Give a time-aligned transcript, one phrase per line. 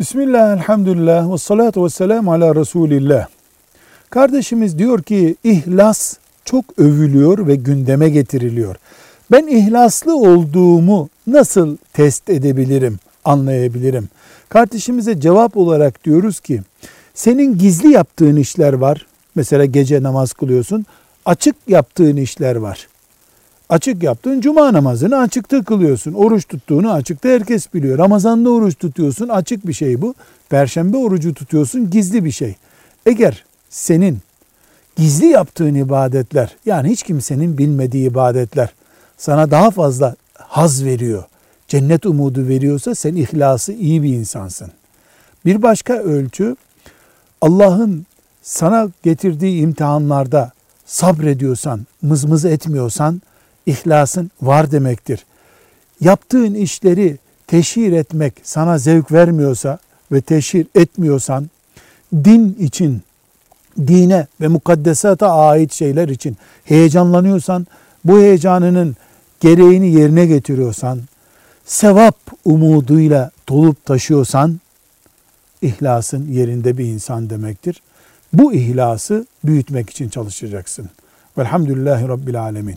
[0.00, 3.26] Bismillah, elhamdülillah, ve salatu ve selamu ala Resulillah.
[4.10, 8.76] Kardeşimiz diyor ki ihlas çok övülüyor ve gündeme getiriliyor.
[9.30, 14.08] Ben ihlaslı olduğumu nasıl test edebilirim, anlayabilirim?
[14.48, 16.62] Kardeşimize cevap olarak diyoruz ki
[17.14, 19.06] senin gizli yaptığın işler var.
[19.34, 20.86] Mesela gece namaz kılıyorsun.
[21.24, 22.88] Açık yaptığın işler var.
[23.70, 26.12] Açık yaptığın cuma namazını açıkta kılıyorsun.
[26.12, 27.98] Oruç tuttuğunu açıkta herkes biliyor.
[27.98, 30.14] Ramazanda oruç tutuyorsun açık bir şey bu.
[30.48, 32.56] Perşembe orucu tutuyorsun gizli bir şey.
[33.06, 34.18] Eğer senin
[34.96, 38.74] gizli yaptığın ibadetler yani hiç kimsenin bilmediği ibadetler
[39.18, 41.24] sana daha fazla haz veriyor,
[41.68, 44.70] cennet umudu veriyorsa sen ihlası iyi bir insansın.
[45.44, 46.56] Bir başka ölçü
[47.40, 48.06] Allah'ın
[48.42, 50.52] sana getirdiği imtihanlarda
[50.86, 53.22] sabrediyorsan, mızmız etmiyorsan
[53.66, 55.24] ihlasın var demektir.
[56.00, 59.78] Yaptığın işleri teşhir etmek sana zevk vermiyorsa
[60.12, 61.50] ve teşhir etmiyorsan
[62.14, 63.02] din için,
[63.78, 67.66] dine ve mukaddesata ait şeyler için heyecanlanıyorsan,
[68.04, 68.96] bu heyecanının
[69.40, 71.00] gereğini yerine getiriyorsan,
[71.64, 74.60] sevap umuduyla dolup taşıyorsan,
[75.62, 77.82] ihlasın yerinde bir insan demektir.
[78.32, 80.90] Bu ihlası büyütmek için çalışacaksın.
[81.38, 82.76] Velhamdülillahi Rabbil Alemin.